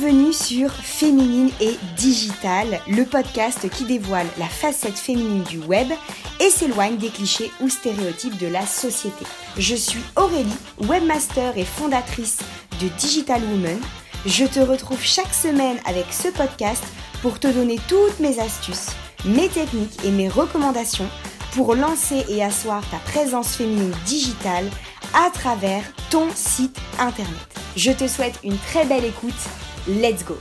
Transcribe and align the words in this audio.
Bienvenue 0.00 0.32
sur 0.32 0.70
Féminine 0.70 1.50
et 1.60 1.76
Digital, 1.96 2.80
le 2.86 3.04
podcast 3.04 3.68
qui 3.68 3.84
dévoile 3.84 4.28
la 4.38 4.46
facette 4.46 4.96
féminine 4.96 5.42
du 5.42 5.58
web 5.58 5.88
et 6.38 6.50
s'éloigne 6.50 6.98
des 6.98 7.08
clichés 7.08 7.50
ou 7.60 7.68
stéréotypes 7.68 8.38
de 8.38 8.46
la 8.46 8.64
société. 8.64 9.24
Je 9.56 9.74
suis 9.74 10.00
Aurélie, 10.14 10.56
webmaster 10.82 11.58
et 11.58 11.64
fondatrice 11.64 12.38
de 12.80 12.86
Digital 13.00 13.42
Woman. 13.50 13.78
Je 14.24 14.44
te 14.44 14.60
retrouve 14.60 15.02
chaque 15.02 15.34
semaine 15.34 15.78
avec 15.84 16.06
ce 16.12 16.28
podcast 16.28 16.84
pour 17.20 17.40
te 17.40 17.48
donner 17.48 17.80
toutes 17.88 18.20
mes 18.20 18.38
astuces, 18.38 18.90
mes 19.24 19.48
techniques 19.48 20.04
et 20.04 20.12
mes 20.12 20.28
recommandations 20.28 21.08
pour 21.54 21.74
lancer 21.74 22.24
et 22.28 22.44
asseoir 22.44 22.88
ta 22.90 22.98
présence 22.98 23.56
féminine 23.56 23.94
digitale 24.06 24.70
à 25.12 25.30
travers 25.30 25.82
ton 26.10 26.28
site 26.36 26.78
internet. 27.00 27.48
Je 27.74 27.90
te 27.90 28.06
souhaite 28.06 28.38
une 28.44 28.58
très 28.58 28.84
belle 28.84 29.04
écoute. 29.04 29.34
Let's 29.88 30.22
go 30.22 30.36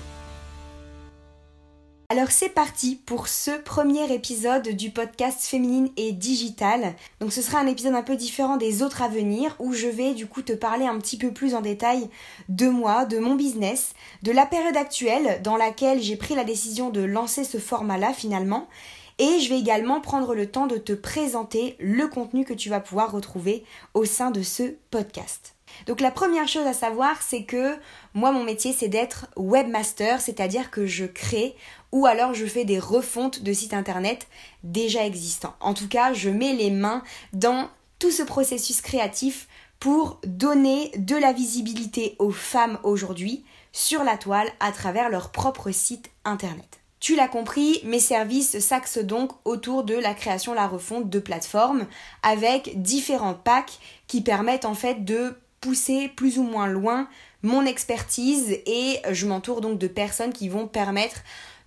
alors 2.09 2.31
c'est 2.31 2.49
parti 2.49 2.95
pour 2.95 3.27
ce 3.27 3.51
premier 3.51 4.13
épisode 4.13 4.69
du 4.69 4.91
podcast 4.91 5.41
Féminine 5.41 5.89
et 5.97 6.13
Digital. 6.13 6.95
Donc 7.19 7.33
ce 7.33 7.41
sera 7.41 7.59
un 7.59 7.67
épisode 7.67 7.95
un 7.95 8.01
peu 8.01 8.15
différent 8.15 8.55
des 8.55 8.81
autres 8.81 9.01
à 9.01 9.09
venir 9.09 9.55
où 9.59 9.73
je 9.73 9.87
vais 9.87 10.13
du 10.13 10.25
coup 10.25 10.41
te 10.41 10.53
parler 10.53 10.85
un 10.85 10.97
petit 10.99 11.17
peu 11.17 11.33
plus 11.33 11.53
en 11.53 11.59
détail 11.59 12.09
de 12.47 12.69
moi, 12.69 13.03
de 13.03 13.19
mon 13.19 13.35
business, 13.35 13.93
de 14.23 14.31
la 14.31 14.45
période 14.45 14.77
actuelle 14.77 15.41
dans 15.43 15.57
laquelle 15.57 16.01
j'ai 16.01 16.15
pris 16.15 16.33
la 16.33 16.45
décision 16.45 16.89
de 16.89 17.01
lancer 17.01 17.43
ce 17.43 17.57
format-là 17.57 18.13
finalement. 18.13 18.69
Et 19.19 19.41
je 19.41 19.49
vais 19.49 19.59
également 19.59 19.99
prendre 19.99 20.33
le 20.33 20.49
temps 20.49 20.67
de 20.67 20.77
te 20.77 20.93
présenter 20.93 21.75
le 21.79 22.07
contenu 22.07 22.45
que 22.45 22.53
tu 22.53 22.69
vas 22.69 22.79
pouvoir 22.79 23.11
retrouver 23.11 23.65
au 23.93 24.05
sein 24.05 24.31
de 24.31 24.43
ce 24.43 24.75
podcast. 24.91 25.56
Donc 25.85 26.01
la 26.01 26.11
première 26.11 26.47
chose 26.47 26.65
à 26.65 26.73
savoir, 26.73 27.21
c'est 27.21 27.43
que 27.43 27.75
moi 28.13 28.31
mon 28.31 28.43
métier 28.43 28.73
c'est 28.73 28.87
d'être 28.87 29.27
webmaster, 29.35 30.21
c'est-à-dire 30.21 30.71
que 30.71 30.85
je 30.85 31.05
crée 31.05 31.55
ou 31.91 32.05
alors 32.05 32.33
je 32.33 32.45
fais 32.45 32.65
des 32.65 32.79
refontes 32.79 33.43
de 33.43 33.53
sites 33.53 33.73
internet 33.73 34.27
déjà 34.63 35.05
existants. 35.05 35.55
En 35.59 35.73
tout 35.73 35.87
cas, 35.87 36.13
je 36.13 36.29
mets 36.29 36.53
les 36.53 36.71
mains 36.71 37.03
dans 37.33 37.69
tout 37.99 38.11
ce 38.11 38.23
processus 38.23 38.81
créatif 38.81 39.47
pour 39.79 40.19
donner 40.25 40.91
de 40.97 41.15
la 41.15 41.33
visibilité 41.33 42.15
aux 42.19 42.31
femmes 42.31 42.79
aujourd'hui 42.83 43.45
sur 43.71 44.03
la 44.03 44.17
toile 44.17 44.49
à 44.59 44.71
travers 44.71 45.09
leur 45.09 45.31
propre 45.31 45.71
site 45.71 46.09
internet. 46.25 46.79
Tu 46.99 47.15
l'as 47.15 47.27
compris, 47.27 47.79
mes 47.83 47.99
services 47.99 48.57
s'axent 48.59 48.97
donc 48.97 49.31
autour 49.45 49.83
de 49.83 49.93
la 49.93 50.15
création, 50.15 50.55
la 50.55 50.67
refonte 50.67 51.11
de 51.11 51.19
plateformes 51.19 51.85
avec 52.23 52.81
différents 52.81 53.35
packs 53.35 53.77
qui 54.07 54.21
permettent 54.21 54.65
en 54.65 54.73
fait 54.73 55.05
de 55.05 55.35
pousser 55.67 56.07
plus 56.15 56.39
ou 56.39 56.43
moins 56.43 56.67
loin 56.67 57.09
mon 57.43 57.65
expertise 57.65 58.57
et 58.65 59.01
je 59.11 59.25
m'entoure 59.25 59.59
donc 59.59 59.77
de 59.77 59.87
personnes 59.87 60.31
qui 60.31 60.47
vont 60.47 60.65
permettre 60.65 61.17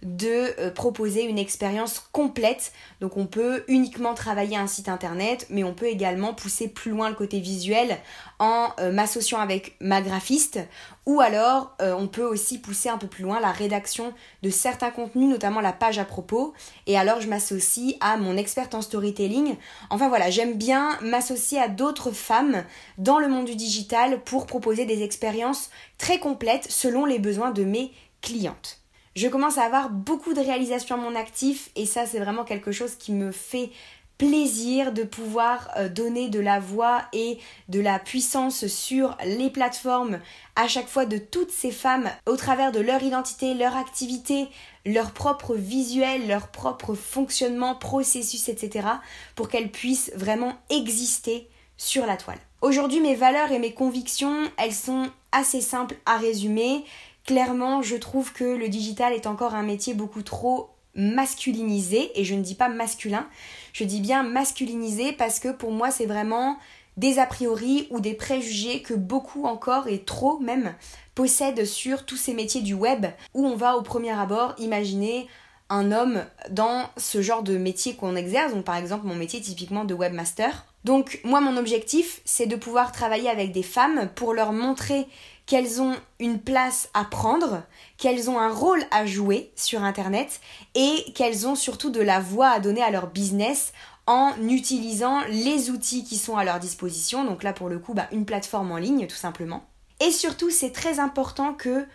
de 0.02 0.54
euh, 0.58 0.70
proposer 0.70 1.24
une 1.24 1.38
expérience 1.38 2.00
complète. 2.12 2.72
Donc 3.00 3.16
on 3.16 3.26
peut 3.26 3.64
uniquement 3.68 4.14
travailler 4.14 4.56
un 4.56 4.66
site 4.66 4.88
internet, 4.88 5.46
mais 5.50 5.64
on 5.64 5.74
peut 5.74 5.86
également 5.86 6.34
pousser 6.34 6.68
plus 6.68 6.90
loin 6.90 7.08
le 7.08 7.14
côté 7.14 7.40
visuel 7.40 7.98
en 8.38 8.70
euh, 8.80 8.92
m'associant 8.92 9.40
avec 9.40 9.76
ma 9.80 10.00
graphiste, 10.00 10.58
ou 11.06 11.20
alors 11.20 11.76
euh, 11.82 11.94
on 11.94 12.08
peut 12.08 12.24
aussi 12.24 12.58
pousser 12.58 12.88
un 12.88 12.98
peu 12.98 13.06
plus 13.06 13.24
loin 13.24 13.40
la 13.40 13.52
rédaction 13.52 14.14
de 14.42 14.50
certains 14.50 14.90
contenus, 14.90 15.28
notamment 15.28 15.60
la 15.60 15.72
page 15.72 15.98
à 15.98 16.04
propos, 16.04 16.54
et 16.86 16.96
alors 16.96 17.20
je 17.20 17.28
m'associe 17.28 17.96
à 18.00 18.16
mon 18.16 18.36
experte 18.36 18.74
en 18.74 18.82
storytelling. 18.82 19.56
Enfin 19.90 20.08
voilà, 20.08 20.30
j'aime 20.30 20.54
bien 20.54 20.98
m'associer 21.02 21.60
à 21.60 21.68
d'autres 21.68 22.12
femmes 22.12 22.64
dans 22.96 23.18
le 23.18 23.28
monde 23.28 23.46
du 23.46 23.56
digital 23.56 24.22
pour 24.24 24.46
proposer 24.46 24.86
des 24.86 25.02
expériences 25.02 25.70
très 25.98 26.18
complètes 26.18 26.66
selon 26.70 27.04
les 27.04 27.18
besoins 27.18 27.50
de 27.50 27.64
mes 27.64 27.92
clientes. 28.22 28.79
Je 29.16 29.26
commence 29.26 29.58
à 29.58 29.64
avoir 29.64 29.90
beaucoup 29.90 30.34
de 30.34 30.40
réalisations 30.40 30.94
à 30.94 30.98
mon 30.98 31.16
actif 31.16 31.70
et 31.74 31.84
ça 31.84 32.06
c'est 32.06 32.20
vraiment 32.20 32.44
quelque 32.44 32.70
chose 32.70 32.94
qui 32.94 33.12
me 33.12 33.32
fait 33.32 33.70
plaisir 34.18 34.92
de 34.92 35.02
pouvoir 35.02 35.70
euh, 35.78 35.88
donner 35.88 36.28
de 36.28 36.38
la 36.38 36.60
voix 36.60 37.02
et 37.12 37.38
de 37.68 37.80
la 37.80 37.98
puissance 37.98 38.66
sur 38.66 39.16
les 39.24 39.50
plateformes 39.50 40.20
à 40.56 40.68
chaque 40.68 40.88
fois 40.88 41.06
de 41.06 41.16
toutes 41.16 41.50
ces 41.50 41.70
femmes 41.72 42.08
au 42.26 42.36
travers 42.36 42.70
de 42.70 42.80
leur 42.80 43.02
identité, 43.02 43.54
leur 43.54 43.76
activité, 43.76 44.46
leur 44.84 45.12
propre 45.12 45.54
visuel, 45.54 46.28
leur 46.28 46.48
propre 46.48 46.94
fonctionnement, 46.94 47.74
processus, 47.74 48.48
etc. 48.48 48.86
pour 49.34 49.48
qu'elles 49.48 49.72
puissent 49.72 50.12
vraiment 50.14 50.52
exister 50.68 51.48
sur 51.78 52.04
la 52.04 52.18
toile. 52.18 52.38
Aujourd'hui, 52.60 53.00
mes 53.00 53.14
valeurs 53.14 53.52
et 53.52 53.58
mes 53.58 53.72
convictions, 53.72 54.50
elles 54.58 54.74
sont 54.74 55.10
assez 55.32 55.62
simples 55.62 55.96
à 56.04 56.18
résumer 56.18 56.84
clairement, 57.30 57.80
je 57.80 57.94
trouve 57.94 58.32
que 58.32 58.42
le 58.42 58.68
digital 58.68 59.12
est 59.12 59.28
encore 59.28 59.54
un 59.54 59.62
métier 59.62 59.94
beaucoup 59.94 60.22
trop 60.22 60.70
masculinisé, 60.96 62.10
et 62.16 62.24
je 62.24 62.34
ne 62.34 62.42
dis 62.42 62.56
pas 62.56 62.68
masculin, 62.68 63.24
je 63.72 63.84
dis 63.84 64.00
bien 64.00 64.24
masculinisé 64.24 65.12
parce 65.12 65.38
que 65.38 65.52
pour 65.52 65.70
moi 65.70 65.92
c'est 65.92 66.06
vraiment 66.06 66.58
des 66.96 67.20
a 67.20 67.26
priori 67.26 67.86
ou 67.90 68.00
des 68.00 68.14
préjugés 68.14 68.82
que 68.82 68.94
beaucoup 68.94 69.44
encore 69.44 69.86
et 69.86 70.00
trop 70.00 70.40
même 70.40 70.74
possèdent 71.14 71.64
sur 71.64 72.04
tous 72.04 72.16
ces 72.16 72.34
métiers 72.34 72.62
du 72.62 72.74
web 72.74 73.06
où 73.32 73.46
on 73.46 73.54
va 73.54 73.76
au 73.76 73.82
premier 73.82 74.10
abord 74.10 74.56
imaginer 74.58 75.28
un 75.68 75.92
homme 75.92 76.24
dans 76.50 76.90
ce 76.96 77.22
genre 77.22 77.44
de 77.44 77.56
métier 77.56 77.94
qu'on 77.94 78.16
exerce, 78.16 78.52
donc 78.52 78.64
par 78.64 78.74
exemple 78.74 79.06
mon 79.06 79.14
métier 79.14 79.40
typiquement 79.40 79.84
de 79.84 79.94
webmaster. 79.94 80.66
Donc 80.84 81.20
moi 81.24 81.40
mon 81.40 81.56
objectif 81.56 82.20
c'est 82.24 82.46
de 82.46 82.56
pouvoir 82.56 82.92
travailler 82.92 83.28
avec 83.28 83.52
des 83.52 83.62
femmes 83.62 84.08
pour 84.14 84.32
leur 84.32 84.52
montrer 84.52 85.06
qu'elles 85.46 85.82
ont 85.82 85.96
une 86.20 86.40
place 86.40 86.88
à 86.94 87.04
prendre, 87.04 87.62
qu'elles 87.98 88.30
ont 88.30 88.38
un 88.38 88.52
rôle 88.52 88.82
à 88.90 89.04
jouer 89.04 89.52
sur 89.56 89.82
Internet 89.82 90.40
et 90.74 91.12
qu'elles 91.14 91.46
ont 91.46 91.56
surtout 91.56 91.90
de 91.90 92.00
la 92.00 92.20
voix 92.20 92.48
à 92.48 92.60
donner 92.60 92.82
à 92.82 92.90
leur 92.90 93.08
business 93.08 93.72
en 94.06 94.32
utilisant 94.48 95.20
les 95.28 95.70
outils 95.70 96.04
qui 96.04 96.16
sont 96.16 96.36
à 96.36 96.44
leur 96.44 96.60
disposition. 96.60 97.24
Donc 97.24 97.42
là 97.42 97.52
pour 97.52 97.68
le 97.68 97.78
coup, 97.78 97.94
bah, 97.94 98.08
une 98.12 98.24
plateforme 98.24 98.72
en 98.72 98.76
ligne 98.76 99.06
tout 99.06 99.16
simplement. 99.16 99.64
Et 100.00 100.12
surtout, 100.12 100.50
c'est 100.50 100.70
très 100.72 100.98
important 100.98 101.52
que 101.52 101.86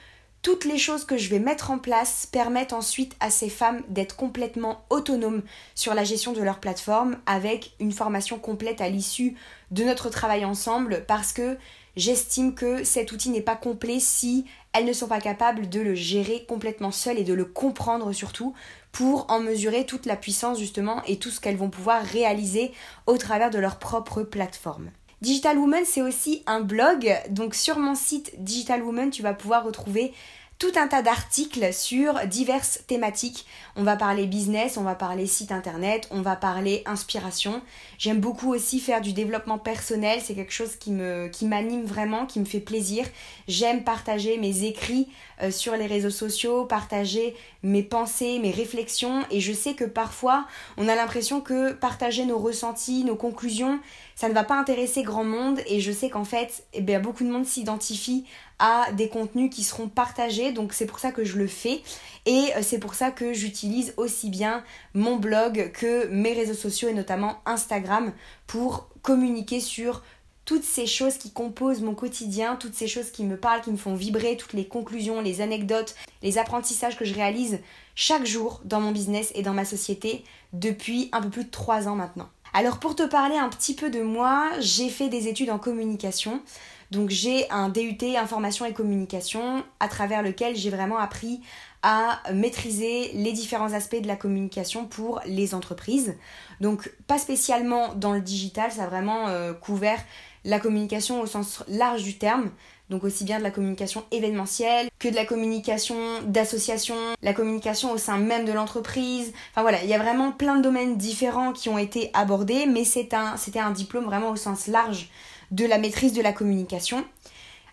toutes 0.45 0.65
les 0.65 0.77
choses 0.77 1.05
que 1.05 1.17
je 1.17 1.31
vais 1.31 1.39
mettre 1.39 1.71
en 1.71 1.79
place 1.79 2.27
permettent 2.27 2.71
ensuite 2.71 3.15
à 3.19 3.31
ces 3.31 3.49
femmes 3.49 3.81
d'être 3.89 4.15
complètement 4.15 4.85
autonomes 4.91 5.41
sur 5.73 5.95
la 5.95 6.03
gestion 6.03 6.33
de 6.33 6.41
leur 6.43 6.59
plateforme 6.59 7.17
avec 7.25 7.73
une 7.79 7.91
formation 7.91 8.37
complète 8.37 8.79
à 8.79 8.87
l'issue 8.87 9.35
de 9.71 9.83
notre 9.83 10.11
travail 10.11 10.45
ensemble 10.45 11.03
parce 11.07 11.33
que 11.33 11.57
j'estime 11.95 12.53
que 12.53 12.83
cet 12.83 13.11
outil 13.11 13.31
n'est 13.31 13.41
pas 13.41 13.55
complet 13.55 13.99
si 13.99 14.45
elles 14.73 14.85
ne 14.85 14.93
sont 14.93 15.07
pas 15.07 15.19
capables 15.19 15.67
de 15.67 15.79
le 15.79 15.95
gérer 15.95 16.45
complètement 16.47 16.91
seules 16.91 17.17
et 17.17 17.23
de 17.23 17.33
le 17.33 17.45
comprendre 17.45 18.13
surtout 18.13 18.53
pour 18.91 19.25
en 19.31 19.39
mesurer 19.39 19.87
toute 19.87 20.05
la 20.05 20.15
puissance 20.15 20.59
justement 20.59 21.01
et 21.07 21.17
tout 21.17 21.31
ce 21.31 21.39
qu'elles 21.39 21.57
vont 21.57 21.71
pouvoir 21.71 22.03
réaliser 22.03 22.71
au 23.07 23.17
travers 23.17 23.49
de 23.49 23.57
leur 23.57 23.79
propre 23.79 24.21
plateforme. 24.21 24.91
Digital 25.21 25.57
Woman, 25.57 25.83
c'est 25.85 26.01
aussi 26.01 26.43
un 26.45 26.61
blog. 26.61 27.13
Donc 27.29 27.55
sur 27.55 27.79
mon 27.79 27.95
site 27.95 28.33
Digital 28.37 28.83
Woman, 28.83 29.09
tu 29.09 29.21
vas 29.21 29.33
pouvoir 29.33 29.63
retrouver 29.63 30.13
tout 30.57 30.71
un 30.75 30.87
tas 30.87 31.01
d'articles 31.01 31.73
sur 31.73 32.25
diverses 32.27 32.79
thématiques. 32.87 33.45
On 33.75 33.83
va 33.83 33.97
parler 33.97 34.25
business, 34.25 34.77
on 34.77 34.83
va 34.83 34.95
parler 34.95 35.27
site 35.27 35.51
internet, 35.51 36.07
on 36.11 36.21
va 36.21 36.37
parler 36.37 36.81
inspiration. 36.85 37.61
J'aime 37.97 38.21
beaucoup 38.21 38.53
aussi 38.53 38.79
faire 38.79 39.01
du 39.01 39.11
développement 39.11 39.57
personnel, 39.57 40.21
c'est 40.23 40.33
quelque 40.33 40.53
chose 40.53 40.77
qui 40.77 40.91
me 40.91 41.29
m'anime 41.41 41.83
vraiment, 41.83 42.25
qui 42.25 42.39
me 42.39 42.45
fait 42.45 42.61
plaisir. 42.61 43.05
J'aime 43.49 43.83
partager 43.83 44.37
mes 44.37 44.63
écrits 44.63 45.09
euh, 45.41 45.51
sur 45.51 45.75
les 45.75 45.87
réseaux 45.87 46.09
sociaux, 46.09 46.63
partager 46.63 47.35
mes 47.61 47.83
pensées, 47.83 48.39
mes 48.39 48.51
réflexions 48.51 49.25
et 49.31 49.41
je 49.41 49.51
sais 49.51 49.73
que 49.73 49.83
parfois 49.83 50.45
on 50.77 50.87
a 50.87 50.95
l'impression 50.95 51.41
que 51.41 51.73
partager 51.73 52.25
nos 52.25 52.39
ressentis, 52.39 53.03
nos 53.03 53.17
conclusions, 53.17 53.79
ça 54.15 54.29
ne 54.29 54.33
va 54.33 54.43
pas 54.43 54.57
intéresser 54.57 55.03
grand 55.03 55.25
monde 55.25 55.59
et 55.67 55.81
je 55.81 55.91
sais 55.91 56.09
qu'en 56.09 56.23
fait, 56.23 56.65
eh 56.73 56.81
bien, 56.81 56.99
beaucoup 56.99 57.23
de 57.23 57.29
monde 57.29 57.45
s'identifie 57.45 58.25
à 58.59 58.91
des 58.93 59.09
contenus 59.09 59.53
qui 59.53 59.63
seront 59.63 59.89
partagés, 59.89 60.53
donc 60.53 60.71
c'est 60.73 60.85
pour 60.85 60.99
ça 60.99 61.11
que 61.11 61.25
je 61.25 61.37
le 61.37 61.47
fais 61.47 61.81
et 62.25 62.45
euh, 62.55 62.61
c'est 62.61 62.79
pour 62.79 62.95
ça 62.95 63.11
que 63.11 63.33
j'utilise 63.33 63.93
aussi 63.97 64.29
bien 64.29 64.63
mon 64.93 65.17
blog 65.17 65.71
que 65.73 66.07
mes 66.07 66.31
réseaux 66.33 66.53
sociaux 66.53 66.87
et 66.87 66.93
notamment 66.93 67.41
Instagram 67.45 68.13
pour 68.47 68.87
communiquer 69.01 69.59
sur 69.59 70.01
toutes 70.45 70.63
ces 70.63 70.85
choses 70.85 71.17
qui 71.17 71.31
composent 71.31 71.81
mon 71.81 71.95
quotidien, 71.95 72.55
toutes 72.55 72.75
ces 72.75 72.87
choses 72.87 73.11
qui 73.11 73.25
me 73.25 73.35
parlent, 73.35 73.61
qui 73.61 73.71
me 73.71 73.77
font 73.77 73.95
vibrer, 73.95 74.37
toutes 74.37 74.53
les 74.53 74.65
conclusions, 74.65 75.19
les 75.21 75.41
anecdotes, 75.41 75.95
les 76.21 76.37
apprentissages 76.37 76.97
que 76.97 77.03
je 77.03 77.15
réalise 77.15 77.59
chaque 77.95 78.25
jour 78.25 78.61
dans 78.63 78.79
mon 78.79 78.91
business 78.91 79.31
et 79.35 79.41
dans 79.41 79.53
ma 79.53 79.65
société 79.65 80.23
depuis 80.53 81.09
un 81.11 81.21
peu 81.21 81.29
plus 81.29 81.45
de 81.45 81.51
3 81.51 81.87
ans 81.87 81.95
maintenant. 81.95 82.29
Alors 82.57 82.77
pour 82.77 82.95
te 82.95 83.03
parler 83.03 83.35
un 83.35 83.49
petit 83.49 83.75
peu 83.75 83.89
de 83.89 84.01
moi, 84.01 84.49
j'ai 84.61 84.87
fait 84.87 85.09
des 85.09 85.27
études 85.27 85.49
en 85.49 85.59
communication. 85.59 86.41
Donc 86.89 87.09
j'ai 87.09 87.51
un 87.51 87.67
DUT 87.67 87.97
information 88.15 88.65
et 88.65 88.71
communication 88.71 89.65
à 89.81 89.89
travers 89.89 90.23
lequel 90.23 90.55
j'ai 90.55 90.69
vraiment 90.69 90.97
appris 90.97 91.41
à 91.83 92.21
maîtriser 92.31 93.11
les 93.13 93.33
différents 93.33 93.73
aspects 93.73 93.99
de 93.99 94.07
la 94.07 94.15
communication 94.15 94.85
pour 94.85 95.19
les 95.25 95.53
entreprises. 95.53 96.15
Donc 96.61 96.93
pas 97.07 97.17
spécialement 97.17 97.93
dans 97.93 98.13
le 98.13 98.21
digital, 98.21 98.71
ça 98.71 98.85
a 98.85 98.87
vraiment 98.87 99.27
euh, 99.27 99.51
couvert 99.51 99.99
la 100.45 100.59
communication 100.59 101.19
au 101.19 101.25
sens 101.25 101.63
large 101.67 102.03
du 102.03 102.17
terme, 102.17 102.51
donc 102.89 103.03
aussi 103.03 103.23
bien 103.23 103.39
de 103.39 103.43
la 103.43 103.51
communication 103.51 104.03
événementielle 104.11 104.89
que 104.99 105.09
de 105.09 105.15
la 105.15 105.25
communication 105.25 106.21
d'association, 106.23 106.95
la 107.23 107.33
communication 107.33 107.91
au 107.91 107.97
sein 107.97 108.17
même 108.17 108.45
de 108.45 108.51
l'entreprise. 108.51 109.33
Enfin 109.51 109.63
voilà, 109.63 109.83
il 109.83 109.89
y 109.89 109.93
a 109.93 109.97
vraiment 109.97 110.31
plein 110.31 110.55
de 110.55 110.61
domaines 110.61 110.97
différents 110.97 111.51
qui 111.51 111.67
ont 111.67 111.79
été 111.79 112.11
abordés, 112.13 112.67
mais 112.67 112.85
c'est 112.85 113.13
un, 113.13 113.37
c'était 113.37 113.59
un 113.59 113.71
diplôme 113.71 114.05
vraiment 114.05 114.29
au 114.29 114.35
sens 114.35 114.67
large 114.67 115.09
de 115.51 115.65
la 115.65 115.79
maîtrise 115.79 116.13
de 116.13 116.21
la 116.21 116.31
communication. 116.31 117.03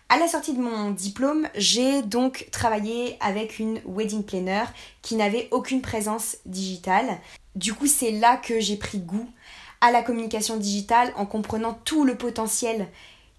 À 0.09 0.17
la 0.17 0.27
sortie 0.27 0.53
de 0.53 0.61
mon 0.61 0.91
diplôme, 0.91 1.47
j'ai 1.55 2.01
donc 2.01 2.47
travaillé 2.51 3.17
avec 3.19 3.57
une 3.57 3.79
wedding 3.85 4.23
planner 4.23 4.65
qui 5.01 5.15
n'avait 5.15 5.47
aucune 5.51 5.81
présence 5.81 6.37
digitale. 6.45 7.19
Du 7.55 7.73
coup, 7.73 7.87
c'est 7.87 8.11
là 8.11 8.37
que 8.37 8.59
j'ai 8.59 8.77
pris 8.77 8.99
goût 8.99 9.27
à 9.83 9.91
la 9.91 10.01
communication 10.01 10.55
digitale 10.55 11.11
en 11.17 11.25
comprenant 11.25 11.77
tout 11.83 12.05
le 12.05 12.15
potentiel 12.15 12.87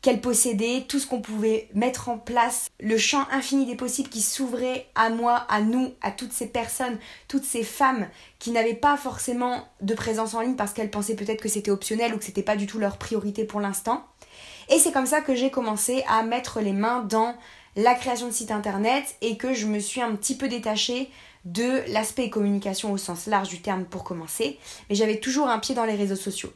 qu'elle 0.02 0.20
possédait, 0.20 0.84
tout 0.86 0.98
ce 0.98 1.06
qu'on 1.06 1.22
pouvait 1.22 1.70
mettre 1.72 2.10
en 2.10 2.18
place, 2.18 2.68
le 2.80 2.98
champ 2.98 3.26
infini 3.32 3.64
des 3.64 3.76
possibles 3.76 4.10
qui 4.10 4.20
s'ouvrait 4.20 4.86
à 4.94 5.08
moi, 5.08 5.46
à 5.48 5.62
nous, 5.62 5.94
à 6.02 6.10
toutes 6.10 6.34
ces 6.34 6.46
personnes, 6.46 6.98
toutes 7.28 7.44
ces 7.44 7.64
femmes 7.64 8.06
qui 8.38 8.50
n'avaient 8.50 8.74
pas 8.74 8.98
forcément 8.98 9.66
de 9.80 9.94
présence 9.94 10.34
en 10.34 10.42
ligne 10.42 10.54
parce 10.54 10.74
qu'elles 10.74 10.90
pensaient 10.90 11.16
peut-être 11.16 11.40
que 11.40 11.48
c'était 11.48 11.70
optionnel 11.70 12.12
ou 12.12 12.18
que 12.18 12.24
c'était 12.24 12.42
pas 12.42 12.56
du 12.56 12.66
tout 12.66 12.78
leur 12.78 12.98
priorité 12.98 13.44
pour 13.44 13.62
l'instant. 13.62 14.04
Et 14.68 14.78
c'est 14.78 14.92
comme 14.92 15.06
ça 15.06 15.22
que 15.22 15.34
j'ai 15.34 15.50
commencé 15.50 16.04
à 16.06 16.22
mettre 16.24 16.60
les 16.60 16.74
mains 16.74 17.00
dans 17.00 17.34
la 17.74 17.94
création 17.94 18.26
de 18.26 18.32
sites 18.32 18.50
internet 18.50 19.16
et 19.22 19.38
que 19.38 19.54
je 19.54 19.64
me 19.64 19.78
suis 19.78 20.02
un 20.02 20.14
petit 20.14 20.36
peu 20.36 20.48
détachée 20.48 21.10
de 21.44 21.82
l'aspect 21.92 22.30
communication 22.30 22.92
au 22.92 22.96
sens 22.96 23.26
large 23.26 23.48
du 23.48 23.60
terme 23.60 23.84
pour 23.84 24.04
commencer, 24.04 24.58
mais 24.88 24.96
j'avais 24.96 25.20
toujours 25.20 25.48
un 25.48 25.58
pied 25.58 25.74
dans 25.74 25.84
les 25.84 25.94
réseaux 25.94 26.16
sociaux. 26.16 26.52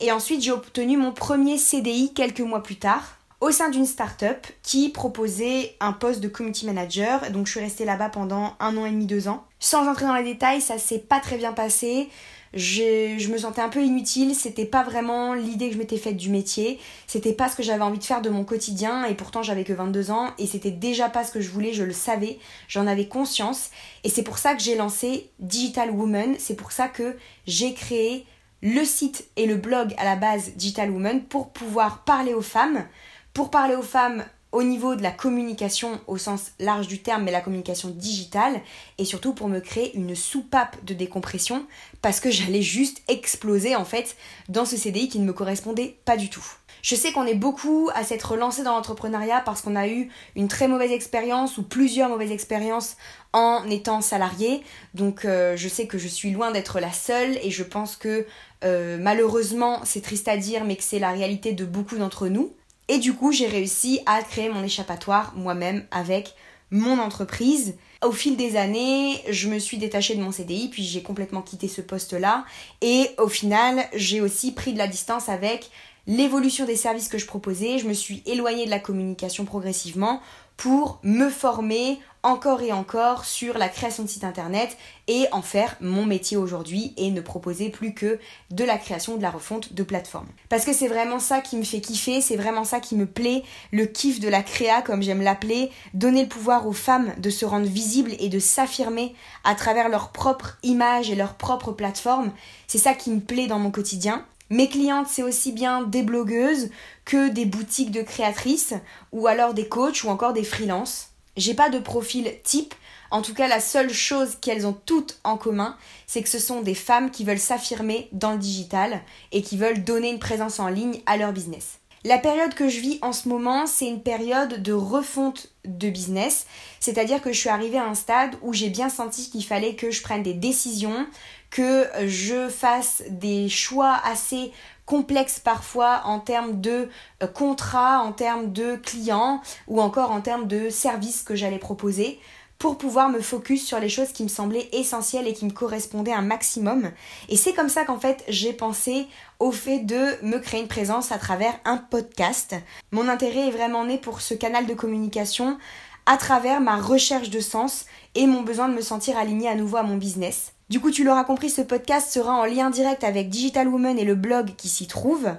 Et 0.00 0.12
ensuite, 0.12 0.42
j'ai 0.42 0.52
obtenu 0.52 0.96
mon 0.96 1.12
premier 1.12 1.58
CDI 1.58 2.12
quelques 2.14 2.40
mois 2.40 2.62
plus 2.62 2.76
tard 2.76 3.18
au 3.40 3.50
sein 3.50 3.68
d'une 3.68 3.84
start-up 3.84 4.46
qui 4.62 4.88
proposait 4.88 5.76
un 5.80 5.92
poste 5.92 6.20
de 6.20 6.28
community 6.28 6.66
manager. 6.66 7.30
Donc, 7.30 7.46
je 7.46 7.52
suis 7.52 7.60
restée 7.60 7.84
là-bas 7.84 8.08
pendant 8.08 8.54
un 8.58 8.76
an 8.76 8.86
et 8.86 8.90
demi, 8.90 9.06
deux 9.06 9.28
ans. 9.28 9.44
Sans 9.64 9.88
entrer 9.88 10.04
dans 10.04 10.14
les 10.14 10.24
détails, 10.24 10.60
ça 10.60 10.76
s'est 10.76 10.98
pas 10.98 11.20
très 11.20 11.38
bien 11.38 11.54
passé. 11.54 12.10
Je, 12.52 13.30
me 13.30 13.38
sentais 13.38 13.62
un 13.62 13.70
peu 13.70 13.82
inutile, 13.82 14.34
c'était 14.34 14.66
pas 14.66 14.82
vraiment 14.82 15.32
l'idée 15.32 15.68
que 15.68 15.72
je 15.72 15.78
m'étais 15.78 15.96
faite 15.96 16.18
du 16.18 16.28
métier, 16.28 16.78
c'était 17.06 17.32
pas 17.32 17.48
ce 17.48 17.56
que 17.56 17.62
j'avais 17.62 17.82
envie 17.82 17.98
de 17.98 18.04
faire 18.04 18.20
de 18.20 18.28
mon 18.28 18.44
quotidien. 18.44 19.06
Et 19.06 19.14
pourtant 19.14 19.42
j'avais 19.42 19.64
que 19.64 19.72
22 19.72 20.10
ans. 20.10 20.32
Et 20.36 20.46
c'était 20.46 20.70
déjà 20.70 21.08
pas 21.08 21.24
ce 21.24 21.32
que 21.32 21.40
je 21.40 21.48
voulais, 21.48 21.72
je 21.72 21.82
le 21.82 21.94
savais, 21.94 22.38
j'en 22.68 22.86
avais 22.86 23.08
conscience. 23.08 23.70
Et 24.04 24.10
c'est 24.10 24.22
pour 24.22 24.36
ça 24.36 24.52
que 24.52 24.60
j'ai 24.60 24.76
lancé 24.76 25.30
Digital 25.38 25.90
Woman, 25.90 26.34
c'est 26.38 26.56
pour 26.56 26.70
ça 26.70 26.88
que 26.88 27.16
j'ai 27.46 27.72
créé 27.72 28.26
le 28.60 28.84
site 28.84 29.28
et 29.36 29.46
le 29.46 29.56
blog 29.56 29.94
à 29.96 30.04
la 30.04 30.16
base 30.16 30.50
Digital 30.56 30.90
Woman 30.90 31.22
pour 31.22 31.48
pouvoir 31.54 32.04
parler 32.04 32.34
aux 32.34 32.42
femmes, 32.42 32.84
pour 33.32 33.50
parler 33.50 33.76
aux 33.76 33.82
femmes 33.82 34.24
au 34.54 34.62
niveau 34.62 34.94
de 34.94 35.02
la 35.02 35.10
communication 35.10 36.00
au 36.06 36.16
sens 36.16 36.52
large 36.60 36.86
du 36.86 37.02
terme, 37.02 37.24
mais 37.24 37.32
la 37.32 37.40
communication 37.40 37.90
digitale, 37.90 38.60
et 38.98 39.04
surtout 39.04 39.34
pour 39.34 39.48
me 39.48 39.58
créer 39.58 39.94
une 39.96 40.14
soupape 40.14 40.82
de 40.84 40.94
décompression, 40.94 41.66
parce 42.02 42.20
que 42.20 42.30
j'allais 42.30 42.62
juste 42.62 43.02
exploser 43.08 43.74
en 43.74 43.84
fait 43.84 44.16
dans 44.48 44.64
ce 44.64 44.76
CDI 44.76 45.08
qui 45.08 45.18
ne 45.18 45.26
me 45.26 45.32
correspondait 45.32 45.98
pas 46.04 46.16
du 46.16 46.30
tout. 46.30 46.46
Je 46.82 46.94
sais 46.94 47.10
qu'on 47.10 47.24
est 47.24 47.34
beaucoup 47.34 47.90
à 47.94 48.04
s'être 48.04 48.36
lancé 48.36 48.62
dans 48.62 48.76
l'entrepreneuriat 48.76 49.40
parce 49.40 49.60
qu'on 49.60 49.74
a 49.74 49.88
eu 49.88 50.10
une 50.36 50.46
très 50.46 50.68
mauvaise 50.68 50.92
expérience 50.92 51.58
ou 51.58 51.64
plusieurs 51.64 52.08
mauvaises 52.08 52.30
expériences 52.30 52.96
en 53.32 53.68
étant 53.68 54.02
salarié. 54.02 54.62
Donc 54.92 55.24
euh, 55.24 55.56
je 55.56 55.66
sais 55.66 55.88
que 55.88 55.98
je 55.98 56.06
suis 56.06 56.30
loin 56.30 56.52
d'être 56.52 56.78
la 56.78 56.92
seule 56.92 57.38
et 57.42 57.50
je 57.50 57.64
pense 57.64 57.96
que 57.96 58.26
euh, 58.62 58.98
malheureusement 59.00 59.80
c'est 59.84 60.02
triste 60.02 60.28
à 60.28 60.36
dire 60.36 60.64
mais 60.64 60.76
que 60.76 60.84
c'est 60.84 61.00
la 61.00 61.10
réalité 61.10 61.54
de 61.54 61.64
beaucoup 61.64 61.96
d'entre 61.96 62.28
nous. 62.28 62.52
Et 62.88 62.98
du 62.98 63.14
coup 63.14 63.32
j'ai 63.32 63.46
réussi 63.46 64.00
à 64.06 64.22
créer 64.22 64.48
mon 64.48 64.62
échappatoire 64.62 65.32
moi-même 65.36 65.84
avec 65.90 66.34
mon 66.70 66.98
entreprise. 66.98 67.76
Au 68.02 68.12
fil 68.12 68.36
des 68.36 68.56
années, 68.56 69.22
je 69.30 69.48
me 69.48 69.58
suis 69.58 69.78
détachée 69.78 70.16
de 70.16 70.22
mon 70.22 70.32
CDI, 70.32 70.68
puis 70.68 70.82
j'ai 70.82 71.02
complètement 71.02 71.40
quitté 71.40 71.68
ce 71.68 71.80
poste-là. 71.80 72.44
Et 72.82 73.10
au 73.18 73.28
final, 73.28 73.84
j'ai 73.94 74.20
aussi 74.20 74.52
pris 74.52 74.72
de 74.72 74.78
la 74.78 74.88
distance 74.88 75.28
avec 75.28 75.70
l'évolution 76.06 76.66
des 76.66 76.76
services 76.76 77.08
que 77.08 77.16
je 77.16 77.26
proposais, 77.26 77.78
je 77.78 77.88
me 77.88 77.94
suis 77.94 78.22
éloignée 78.26 78.66
de 78.66 78.70
la 78.70 78.78
communication 78.78 79.44
progressivement 79.44 80.20
pour 80.56 80.98
me 81.02 81.28
former 81.28 81.98
encore 82.24 82.62
et 82.62 82.72
encore 82.72 83.26
sur 83.26 83.58
la 83.58 83.68
création 83.68 84.02
de 84.02 84.08
sites 84.08 84.24
internet 84.24 84.76
et 85.08 85.26
en 85.30 85.42
faire 85.42 85.76
mon 85.80 86.06
métier 86.06 86.38
aujourd'hui 86.38 86.94
et 86.96 87.10
ne 87.10 87.20
proposer 87.20 87.68
plus 87.68 87.92
que 87.92 88.18
de 88.50 88.64
la 88.64 88.78
création, 88.78 89.18
de 89.18 89.22
la 89.22 89.30
refonte 89.30 89.74
de 89.74 89.82
plateformes. 89.82 90.28
Parce 90.48 90.64
que 90.64 90.72
c'est 90.72 90.88
vraiment 90.88 91.18
ça 91.18 91.42
qui 91.42 91.56
me 91.56 91.64
fait 91.64 91.82
kiffer, 91.82 92.22
c'est 92.22 92.36
vraiment 92.36 92.64
ça 92.64 92.80
qui 92.80 92.96
me 92.96 93.04
plaît, 93.04 93.42
le 93.72 93.84
kiff 93.84 94.20
de 94.20 94.28
la 94.28 94.42
créa 94.42 94.80
comme 94.80 95.02
j'aime 95.02 95.20
l'appeler, 95.20 95.70
donner 95.92 96.22
le 96.22 96.28
pouvoir 96.28 96.66
aux 96.66 96.72
femmes 96.72 97.12
de 97.18 97.28
se 97.28 97.44
rendre 97.44 97.66
visibles 97.66 98.14
et 98.18 98.30
de 98.30 98.38
s'affirmer 98.38 99.14
à 99.44 99.54
travers 99.54 99.90
leur 99.90 100.10
propre 100.10 100.56
image 100.62 101.10
et 101.10 101.16
leur 101.16 101.34
propre 101.34 101.72
plateforme. 101.72 102.32
C'est 102.66 102.78
ça 102.78 102.94
qui 102.94 103.10
me 103.10 103.20
plaît 103.20 103.48
dans 103.48 103.58
mon 103.58 103.70
quotidien. 103.70 104.24
Mes 104.50 104.68
clientes, 104.68 105.08
c'est 105.08 105.22
aussi 105.22 105.52
bien 105.52 105.82
des 105.82 106.02
blogueuses 106.02 106.70
que 107.04 107.28
des 107.28 107.46
boutiques 107.46 107.90
de 107.90 108.02
créatrices 108.02 108.74
ou 109.12 109.26
alors 109.26 109.54
des 109.54 109.68
coachs 109.68 110.04
ou 110.04 110.08
encore 110.08 110.34
des 110.34 110.44
freelances. 110.44 111.08
J'ai 111.36 111.54
pas 111.54 111.70
de 111.70 111.78
profil 111.78 112.30
type. 112.44 112.74
En 113.10 113.22
tout 113.22 113.34
cas, 113.34 113.48
la 113.48 113.60
seule 113.60 113.92
chose 113.92 114.36
qu'elles 114.40 114.66
ont 114.66 114.76
toutes 114.86 115.18
en 115.24 115.36
commun, 115.36 115.76
c'est 116.06 116.22
que 116.22 116.28
ce 116.28 116.38
sont 116.38 116.60
des 116.60 116.74
femmes 116.74 117.10
qui 117.10 117.24
veulent 117.24 117.38
s'affirmer 117.38 118.08
dans 118.12 118.32
le 118.32 118.38
digital 118.38 119.00
et 119.32 119.42
qui 119.42 119.56
veulent 119.56 119.82
donner 119.82 120.10
une 120.10 120.18
présence 120.18 120.60
en 120.60 120.68
ligne 120.68 121.00
à 121.06 121.16
leur 121.16 121.32
business. 121.32 121.78
La 122.06 122.18
période 122.18 122.52
que 122.52 122.68
je 122.68 122.80
vis 122.80 122.98
en 123.00 123.14
ce 123.14 123.30
moment, 123.30 123.66
c'est 123.66 123.86
une 123.86 124.02
période 124.02 124.60
de 124.62 124.74
refonte 124.74 125.48
de 125.64 125.88
business, 125.88 126.46
c'est-à-dire 126.78 127.22
que 127.22 127.32
je 127.32 127.38
suis 127.38 127.48
arrivée 127.48 127.78
à 127.78 127.86
un 127.86 127.94
stade 127.94 128.36
où 128.42 128.52
j'ai 128.52 128.68
bien 128.68 128.90
senti 128.90 129.30
qu'il 129.30 129.42
fallait 129.42 129.74
que 129.74 129.90
je 129.90 130.02
prenne 130.02 130.22
des 130.22 130.34
décisions, 130.34 131.06
que 131.48 131.88
je 132.04 132.50
fasse 132.50 133.02
des 133.08 133.48
choix 133.48 133.98
assez 134.04 134.52
complexes 134.84 135.40
parfois 135.40 136.02
en 136.04 136.20
termes 136.20 136.60
de 136.60 136.90
euh, 137.22 137.26
contrats, 137.26 138.00
en 138.00 138.12
termes 138.12 138.52
de 138.52 138.76
clients 138.76 139.40
ou 139.66 139.80
encore 139.80 140.10
en 140.10 140.20
termes 140.20 140.46
de 140.46 140.68
services 140.68 141.22
que 141.22 141.34
j'allais 141.34 141.58
proposer 141.58 142.20
pour 142.64 142.78
pouvoir 142.78 143.10
me 143.10 143.20
focus 143.20 143.62
sur 143.62 143.78
les 143.78 143.90
choses 143.90 144.12
qui 144.12 144.22
me 144.22 144.28
semblaient 144.28 144.70
essentielles 144.72 145.28
et 145.28 145.34
qui 145.34 145.44
me 145.44 145.50
correspondaient 145.50 146.14
un 146.14 146.22
maximum. 146.22 146.92
Et 147.28 147.36
c'est 147.36 147.52
comme 147.52 147.68
ça 147.68 147.84
qu'en 147.84 148.00
fait 148.00 148.24
j'ai 148.26 148.54
pensé 148.54 149.06
au 149.38 149.52
fait 149.52 149.80
de 149.80 150.02
me 150.22 150.38
créer 150.38 150.62
une 150.62 150.66
présence 150.66 151.12
à 151.12 151.18
travers 151.18 151.52
un 151.66 151.76
podcast. 151.76 152.54
Mon 152.90 153.06
intérêt 153.10 153.48
est 153.48 153.50
vraiment 153.50 153.84
né 153.84 153.98
pour 153.98 154.22
ce 154.22 154.32
canal 154.32 154.64
de 154.64 154.72
communication 154.72 155.58
à 156.06 156.16
travers 156.16 156.62
ma 156.62 156.78
recherche 156.78 157.28
de 157.28 157.40
sens 157.40 157.84
et 158.14 158.26
mon 158.26 158.40
besoin 158.40 158.70
de 158.70 158.74
me 158.74 158.80
sentir 158.80 159.18
alignée 159.18 159.48
à 159.50 159.56
nouveau 159.56 159.76
à 159.76 159.82
mon 159.82 159.98
business. 159.98 160.53
Du 160.70 160.80
coup, 160.80 160.90
tu 160.90 161.04
l'auras 161.04 161.24
compris, 161.24 161.50
ce 161.50 161.60
podcast 161.60 162.10
sera 162.10 162.40
en 162.40 162.46
lien 162.46 162.70
direct 162.70 163.04
avec 163.04 163.28
Digital 163.28 163.68
Woman 163.68 163.98
et 163.98 164.04
le 164.04 164.14
blog 164.14 164.54
qui 164.56 164.70
s'y 164.70 164.86
trouve. 164.86 165.30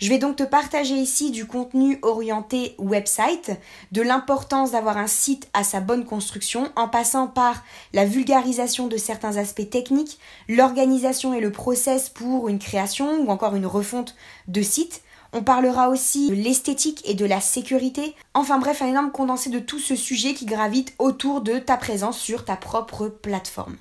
Je 0.00 0.08
vais 0.08 0.18
donc 0.18 0.34
te 0.34 0.42
partager 0.42 0.96
ici 0.96 1.30
du 1.30 1.46
contenu 1.46 2.00
orienté 2.02 2.74
website, 2.78 3.52
de 3.92 4.02
l'importance 4.02 4.72
d'avoir 4.72 4.98
un 4.98 5.06
site 5.06 5.48
à 5.54 5.62
sa 5.62 5.78
bonne 5.78 6.04
construction, 6.04 6.68
en 6.74 6.88
passant 6.88 7.28
par 7.28 7.62
la 7.92 8.04
vulgarisation 8.04 8.88
de 8.88 8.96
certains 8.96 9.36
aspects 9.36 9.70
techniques, 9.70 10.18
l'organisation 10.48 11.32
et 11.32 11.40
le 11.40 11.52
process 11.52 12.08
pour 12.08 12.48
une 12.48 12.58
création 12.58 13.20
ou 13.20 13.28
encore 13.28 13.54
une 13.54 13.66
refonte 13.66 14.16
de 14.48 14.62
site. 14.62 15.02
On 15.34 15.42
parlera 15.42 15.88
aussi 15.88 16.28
de 16.28 16.34
l'esthétique 16.34 17.02
et 17.08 17.14
de 17.14 17.24
la 17.24 17.40
sécurité. 17.40 18.14
Enfin 18.34 18.58
bref, 18.58 18.82
un 18.82 18.88
énorme 18.88 19.12
condensé 19.12 19.48
de 19.48 19.58
tout 19.58 19.78
ce 19.78 19.96
sujet 19.96 20.34
qui 20.34 20.44
gravite 20.44 20.94
autour 20.98 21.40
de 21.40 21.58
ta 21.58 21.78
présence 21.78 22.18
sur 22.18 22.44
ta 22.44 22.56
propre 22.56 23.08
plateforme. 23.08 23.76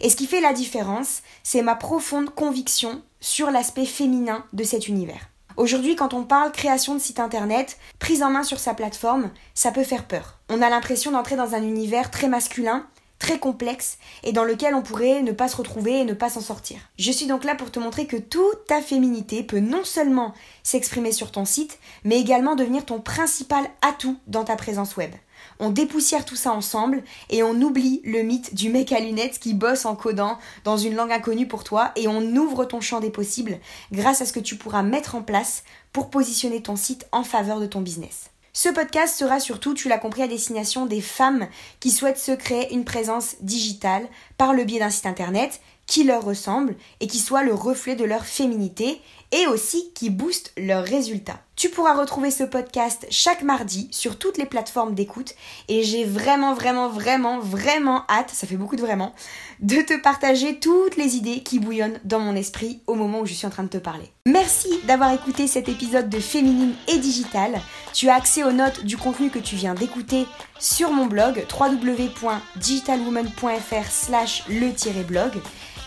Et 0.00 0.10
ce 0.10 0.16
qui 0.16 0.26
fait 0.26 0.40
la 0.40 0.52
différence, 0.52 1.22
c'est 1.44 1.62
ma 1.62 1.76
profonde 1.76 2.30
conviction 2.30 3.02
sur 3.20 3.52
l'aspect 3.52 3.86
féminin 3.86 4.44
de 4.52 4.64
cet 4.64 4.88
univers. 4.88 5.30
Aujourd'hui, 5.56 5.96
quand 5.96 6.12
on 6.12 6.24
parle 6.24 6.52
création 6.52 6.94
de 6.94 7.00
site 7.00 7.18
internet, 7.18 7.78
prise 7.98 8.22
en 8.22 8.30
main 8.30 8.42
sur 8.42 8.58
sa 8.58 8.74
plateforme, 8.74 9.30
ça 9.54 9.70
peut 9.70 9.84
faire 9.84 10.06
peur. 10.06 10.38
On 10.50 10.60
a 10.60 10.68
l'impression 10.68 11.12
d'entrer 11.12 11.36
dans 11.36 11.54
un 11.54 11.62
univers 11.62 12.10
très 12.10 12.28
masculin, 12.28 12.86
très 13.18 13.38
complexe, 13.38 13.98
et 14.22 14.32
dans 14.32 14.44
lequel 14.44 14.74
on 14.74 14.82
pourrait 14.82 15.22
ne 15.22 15.32
pas 15.32 15.48
se 15.48 15.56
retrouver 15.56 16.00
et 16.00 16.04
ne 16.04 16.12
pas 16.12 16.28
s'en 16.28 16.40
sortir. 16.40 16.78
Je 16.98 17.12
suis 17.12 17.26
donc 17.26 17.44
là 17.44 17.54
pour 17.54 17.70
te 17.70 17.78
montrer 17.78 18.06
que 18.06 18.16
toute 18.16 18.66
ta 18.66 18.82
féminité 18.82 19.42
peut 19.42 19.60
non 19.60 19.84
seulement 19.84 20.34
s'exprimer 20.62 21.12
sur 21.12 21.32
ton 21.32 21.44
site, 21.44 21.78
mais 22.04 22.20
également 22.20 22.56
devenir 22.56 22.84
ton 22.84 23.00
principal 23.00 23.64
atout 23.82 24.18
dans 24.26 24.44
ta 24.44 24.56
présence 24.56 24.96
web. 24.96 25.12
On 25.58 25.70
dépoussière 25.70 26.24
tout 26.24 26.36
ça 26.36 26.52
ensemble 26.52 27.02
et 27.30 27.42
on 27.42 27.60
oublie 27.60 28.00
le 28.04 28.22
mythe 28.22 28.54
du 28.54 28.68
mec 28.68 28.92
à 28.92 29.00
lunettes 29.00 29.38
qui 29.38 29.54
bosse 29.54 29.86
en 29.86 29.96
codant 29.96 30.38
dans 30.64 30.76
une 30.76 30.94
langue 30.94 31.12
inconnue 31.12 31.48
pour 31.48 31.64
toi 31.64 31.92
et 31.96 32.08
on 32.08 32.20
ouvre 32.36 32.64
ton 32.64 32.80
champ 32.80 33.00
des 33.00 33.10
possibles 33.10 33.58
grâce 33.92 34.20
à 34.20 34.26
ce 34.26 34.32
que 34.32 34.40
tu 34.40 34.56
pourras 34.56 34.82
mettre 34.82 35.14
en 35.14 35.22
place 35.22 35.64
pour 35.92 36.10
positionner 36.10 36.62
ton 36.62 36.76
site 36.76 37.06
en 37.12 37.22
faveur 37.22 37.60
de 37.60 37.66
ton 37.66 37.80
business. 37.80 38.30
Ce 38.58 38.70
podcast 38.70 39.18
sera 39.18 39.38
surtout, 39.38 39.74
tu 39.74 39.86
l'as 39.90 39.98
compris, 39.98 40.22
à 40.22 40.28
destination 40.28 40.86
des 40.86 41.02
femmes 41.02 41.46
qui 41.78 41.90
souhaitent 41.90 42.16
se 42.16 42.32
créer 42.32 42.72
une 42.72 42.86
présence 42.86 43.36
digitale 43.42 44.08
par 44.38 44.54
le 44.54 44.64
biais 44.64 44.78
d'un 44.78 44.88
site 44.88 45.04
internet 45.04 45.60
qui 45.86 46.04
leur 46.04 46.24
ressemble 46.24 46.74
et 47.00 47.06
qui 47.06 47.18
soit 47.18 47.42
le 47.42 47.52
reflet 47.52 47.96
de 47.96 48.04
leur 48.06 48.24
féminité 48.24 49.02
et 49.30 49.46
aussi 49.46 49.92
qui 49.94 50.08
booste 50.08 50.54
leurs 50.56 50.86
résultats. 50.86 51.42
Tu 51.56 51.70
pourras 51.70 51.94
retrouver 51.94 52.30
ce 52.30 52.44
podcast 52.44 53.06
chaque 53.08 53.40
mardi 53.40 53.88
sur 53.90 54.18
toutes 54.18 54.36
les 54.36 54.44
plateformes 54.44 54.94
d'écoute 54.94 55.34
et 55.68 55.82
j'ai 55.82 56.04
vraiment 56.04 56.52
vraiment 56.52 56.90
vraiment 56.90 57.38
vraiment 57.38 58.04
hâte, 58.10 58.28
ça 58.30 58.46
fait 58.46 58.58
beaucoup 58.58 58.76
de 58.76 58.82
vraiment, 58.82 59.14
de 59.60 59.80
te 59.80 59.98
partager 59.98 60.58
toutes 60.58 60.98
les 60.98 61.16
idées 61.16 61.40
qui 61.40 61.58
bouillonnent 61.58 61.98
dans 62.04 62.20
mon 62.20 62.36
esprit 62.36 62.82
au 62.86 62.94
moment 62.94 63.20
où 63.20 63.26
je 63.26 63.32
suis 63.32 63.46
en 63.46 63.50
train 63.50 63.62
de 63.62 63.70
te 63.70 63.78
parler. 63.78 64.12
Merci 64.26 64.68
d'avoir 64.86 65.14
écouté 65.14 65.46
cet 65.46 65.70
épisode 65.70 66.10
de 66.10 66.20
Féminine 66.20 66.74
et 66.88 66.98
Digital. 66.98 67.58
Tu 67.94 68.10
as 68.10 68.16
accès 68.16 68.44
aux 68.44 68.52
notes 68.52 68.84
du 68.84 68.98
contenu 68.98 69.30
que 69.30 69.38
tu 69.38 69.56
viens 69.56 69.72
d'écouter 69.72 70.26
sur 70.58 70.90
mon 70.90 71.06
blog 71.06 71.46
www.digitalwoman.fr 71.58 73.90
slash 73.90 74.44
le-blog. 74.50 75.32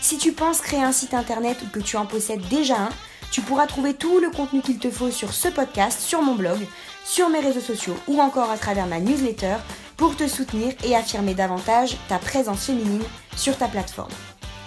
Si 0.00 0.18
tu 0.18 0.32
penses 0.32 0.62
créer 0.62 0.82
un 0.82 0.90
site 0.90 1.14
internet 1.14 1.58
ou 1.62 1.66
que 1.68 1.78
tu 1.78 1.96
en 1.96 2.06
possèdes 2.06 2.48
déjà 2.48 2.76
un, 2.76 2.88
tu 3.30 3.40
pourras 3.40 3.66
trouver 3.66 3.94
tout 3.94 4.18
le 4.18 4.30
contenu 4.30 4.60
qu'il 4.60 4.78
te 4.78 4.90
faut 4.90 5.10
sur 5.10 5.32
ce 5.32 5.48
podcast, 5.48 6.00
sur 6.00 6.22
mon 6.22 6.34
blog, 6.34 6.66
sur 7.04 7.28
mes 7.28 7.40
réseaux 7.40 7.60
sociaux 7.60 7.96
ou 8.08 8.20
encore 8.20 8.50
à 8.50 8.58
travers 8.58 8.86
ma 8.86 9.00
newsletter 9.00 9.56
pour 9.96 10.16
te 10.16 10.26
soutenir 10.26 10.74
et 10.84 10.96
affirmer 10.96 11.34
davantage 11.34 11.96
ta 12.08 12.18
présence 12.18 12.64
féminine 12.64 13.04
sur 13.36 13.56
ta 13.56 13.68
plateforme. 13.68 14.10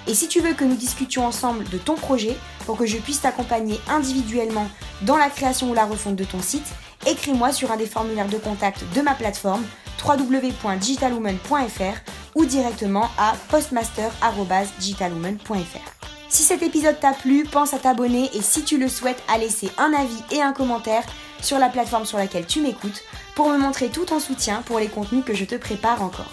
Et 0.07 0.13
si 0.13 0.27
tu 0.27 0.41
veux 0.41 0.53
que 0.53 0.65
nous 0.65 0.75
discutions 0.75 1.25
ensemble 1.25 1.63
de 1.69 1.77
ton 1.77 1.95
projet 1.95 2.35
pour 2.65 2.77
que 2.77 2.85
je 2.85 2.97
puisse 2.97 3.21
t'accompagner 3.21 3.79
individuellement 3.89 4.67
dans 5.01 5.17
la 5.17 5.29
création 5.29 5.71
ou 5.71 5.73
la 5.73 5.85
refonte 5.85 6.17
de 6.17 6.25
ton 6.25 6.41
site, 6.41 6.67
écris-moi 7.07 7.53
sur 7.53 7.71
un 7.71 7.77
des 7.77 7.85
formulaires 7.85 8.27
de 8.27 8.37
contact 8.37 8.83
de 8.93 9.01
ma 9.01 9.15
plateforme 9.15 9.63
www.digitalwoman.fr 10.05 12.11
ou 12.35 12.43
directement 12.45 13.09
à 13.17 13.33
postmaster.digitalwoman.fr. 13.49 16.02
Si 16.33 16.41
cet 16.41 16.63
épisode 16.63 16.99
t'a 16.99 17.11
plu, 17.11 17.43
pense 17.43 17.75
à 17.75 17.77
t'abonner 17.77 18.27
et 18.33 18.41
si 18.41 18.63
tu 18.63 18.79
le 18.79 18.89
souhaites, 18.89 19.21
à 19.31 19.37
laisser 19.37 19.69
un 19.77 19.93
avis 19.93 20.17
et 20.31 20.41
un 20.41 20.51
commentaire 20.51 21.03
sur 21.39 21.59
la 21.59 21.69
plateforme 21.69 22.07
sur 22.07 22.17
laquelle 22.17 22.47
tu 22.47 22.59
m'écoutes 22.59 23.03
pour 23.35 23.49
me 23.49 23.57
montrer 23.59 23.89
tout 23.89 24.05
ton 24.05 24.19
soutien 24.19 24.63
pour 24.63 24.79
les 24.79 24.87
contenus 24.87 25.23
que 25.23 25.35
je 25.35 25.45
te 25.45 25.53
prépare 25.53 26.01
encore. 26.01 26.31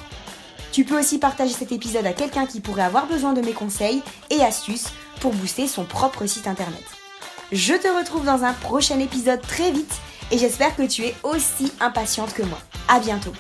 Tu 0.73 0.85
peux 0.85 0.99
aussi 0.99 1.19
partager 1.19 1.53
cet 1.53 1.71
épisode 1.71 2.07
à 2.07 2.15
quelqu'un 2.15 2.47
qui 2.47 2.61
pourrait 2.61 2.81
avoir 2.81 3.09
besoin 3.09 3.35
de 3.35 3.43
mes 3.43 3.53
conseils 3.53 4.03
et 4.31 4.41
astuces 4.43 4.89
pour 5.21 5.35
booster 5.35 5.67
son 5.67 5.85
propre 5.85 6.25
site 6.25 6.47
internet. 6.47 6.85
Je 7.53 7.75
te 7.75 7.89
retrouve 7.89 8.25
dans 8.25 8.43
un 8.45 8.55
prochain 8.55 8.99
épisode 9.01 9.43
très 9.43 9.71
vite 9.71 9.93
et 10.31 10.39
j'espère 10.39 10.75
que 10.77 10.87
tu 10.87 11.03
es 11.03 11.15
aussi 11.25 11.75
impatiente 11.79 12.33
que 12.33 12.43
moi. 12.43 12.59
À 12.89 13.01
bientôt! 13.01 13.35